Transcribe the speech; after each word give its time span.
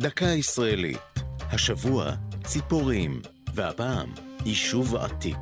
דקה 0.00 0.26
ישראלית. 0.26 0.98
השבוע 1.40 2.12
ציפורים, 2.44 3.20
והפעם 3.54 4.12
יישוב 4.44 4.96
עתיק. 4.96 5.36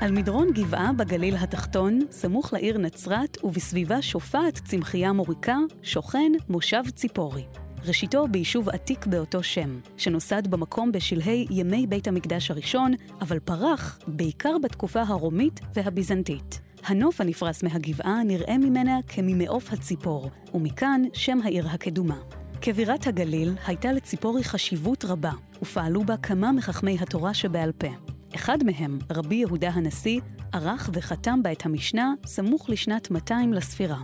על 0.00 0.12
מדרון 0.12 0.52
גבעה 0.52 0.92
בגליל 0.92 1.36
התחתון, 1.36 2.00
סמוך 2.10 2.52
לעיר 2.52 2.78
נצרת 2.78 3.44
ובסביבה 3.44 4.02
שופעת 4.02 4.60
צמחייה 4.64 5.12
מוריקה, 5.12 5.56
שוכן 5.82 6.32
מושב 6.48 6.82
ציפורי. 6.94 7.44
ראשיתו 7.84 8.28
ביישוב 8.30 8.68
עתיק 8.68 9.06
באותו 9.06 9.42
שם, 9.42 9.80
שנוסד 9.96 10.46
במקום 10.46 10.92
בשלהי 10.92 11.46
ימי 11.50 11.86
בית 11.86 12.08
המקדש 12.08 12.50
הראשון, 12.50 12.92
אבל 13.20 13.38
פרח 13.38 13.98
בעיקר 14.06 14.56
בתקופה 14.62 15.02
הרומית 15.02 15.60
והביזנטית. 15.74 16.65
הנוף 16.86 17.20
הנפרס 17.20 17.62
מהגבעה 17.62 18.24
נראה 18.24 18.58
ממנה 18.58 18.98
כממעוף 19.08 19.72
הציפור, 19.72 20.30
ומכאן 20.54 21.02
שם 21.12 21.38
העיר 21.44 21.68
הקדומה. 21.68 22.18
כבירת 22.60 23.06
הגליל 23.06 23.54
הייתה 23.66 23.92
לציפורי 23.92 24.44
חשיבות 24.44 25.04
רבה, 25.04 25.32
ופעלו 25.62 26.04
בה 26.04 26.16
כמה 26.16 26.52
מחכמי 26.52 26.96
התורה 27.00 27.34
שבעל 27.34 27.72
פה. 27.72 27.86
אחד 28.34 28.58
מהם, 28.64 28.98
רבי 29.10 29.34
יהודה 29.34 29.68
הנשיא, 29.68 30.20
ערך 30.52 30.90
וחתם 30.92 31.42
בה 31.42 31.52
את 31.52 31.66
המשנה 31.66 32.14
סמוך 32.26 32.70
לשנת 32.70 33.10
200 33.10 33.52
לספירה. 33.52 33.98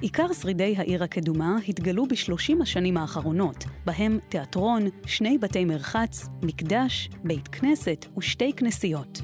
עיקר 0.00 0.32
שרידי 0.32 0.74
העיר 0.76 1.04
הקדומה 1.04 1.56
התגלו 1.68 2.06
בשלושים 2.06 2.62
השנים 2.62 2.96
האחרונות, 2.96 3.64
בהם 3.84 4.18
תיאטרון, 4.28 4.82
שני 5.06 5.38
בתי 5.38 5.64
מרחץ, 5.64 6.28
מקדש, 6.42 7.10
בית 7.24 7.48
כנסת 7.48 8.06
ושתי 8.18 8.52
כנסיות. 8.56 9.22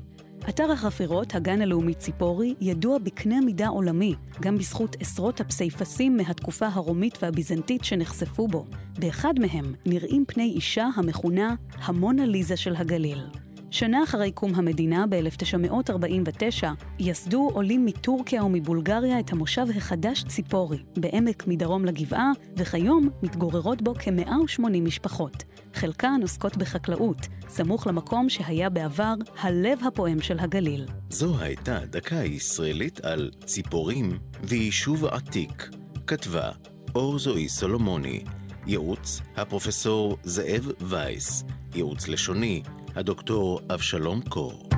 אתר 0.49 0.73
החפירות, 0.73 1.35
הגן 1.35 1.63
הלאומי 1.63 1.95
ציפורי, 1.95 2.55
ידוע 2.61 2.99
בקנה 2.99 3.41
מידה 3.41 3.69
עולמי, 3.69 4.15
גם 4.41 4.59
בזכות 4.59 4.97
עשרות 5.01 5.41
הפסיפסים 5.41 6.17
מהתקופה 6.17 6.67
הרומית 6.73 7.19
והביזנטית 7.23 7.85
שנחשפו 7.85 8.49
בו. 8.49 8.67
באחד 8.99 9.35
מהם 9.39 9.75
נראים 9.87 10.25
פני 10.29 10.53
אישה 10.57 10.89
המכונה 10.97 11.55
המונה 11.85 12.27
ליזה 12.27 12.57
של 12.57 12.77
הגליל. 12.77 13.44
שנה 13.75 14.05
אחרי 14.05 14.33
קום 14.33 14.55
המדינה, 14.55 15.05
ב-1949, 15.09 16.65
יסדו 16.99 17.51
עולים 17.53 17.87
מטורקיה 17.87 18.45
ומבולגריה 18.45 19.21
את 19.21 19.33
המושב 19.33 19.67
החדש 19.77 20.25
ציפורי, 20.25 20.79
בעמק 20.97 21.47
מדרום 21.47 21.85
לגבעה, 21.85 22.31
וכיום 22.57 23.09
מתגוררות 23.23 23.83
בו 23.83 23.95
כ-180 23.95 24.81
משפחות. 24.81 25.45
חלקן 25.75 26.19
עוסקות 26.23 26.57
בחקלאות, 26.57 27.27
סמוך 27.49 27.87
למקום 27.87 28.29
שהיה 28.29 28.71
בעבר 28.71 29.15
הלב 29.41 29.79
הפועם 29.87 30.21
של 30.21 30.39
הגליל. 30.39 30.87
זו 31.11 31.39
הייתה 31.41 31.79
דקה 31.91 32.25
ישראלית 32.25 33.01
על 33.01 33.31
ציפורים 33.45 34.19
ויישוב 34.43 35.05
עתיק. 35.05 35.71
כתבה 36.07 36.51
אור 36.95 37.19
זועי 37.19 37.49
סולומוני, 37.49 38.25
ייעוץ 38.67 39.21
הפרופסור 39.37 40.17
זאב 40.23 40.71
וייס, 40.81 41.45
ייעוץ 41.75 42.09
לשוני 42.09 42.63
הדוקטור 42.97 43.61
אבשלום 43.75 44.21
קור. 44.29 44.74